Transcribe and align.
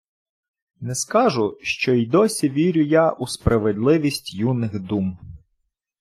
Не 0.79 0.95
скажу, 0.95 1.57
що 1.61 1.93
й 1.93 2.05
досі 2.05 2.49
вірю 2.49 2.81
я 2.81 3.09
у 3.09 3.27
справедливість 3.27 4.33
юних 4.33 4.79
дум 4.79 5.17